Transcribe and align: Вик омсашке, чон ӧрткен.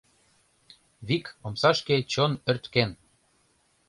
Вик 1.07 1.25
омсашке, 1.45 1.97
чон 2.11 2.31
ӧрткен. 2.49 2.91